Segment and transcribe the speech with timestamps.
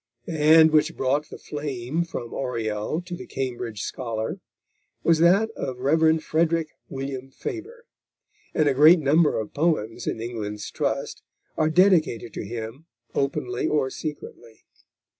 [0.25, 4.39] The hand which brought the flame from Oriel to the Cambridge scholar
[5.03, 6.23] was that of the Rev.
[6.23, 7.85] Frederick William Faber,
[8.55, 11.21] and a great number of the poems in England's Trust
[11.55, 14.65] are dedicated to him openly or secretly.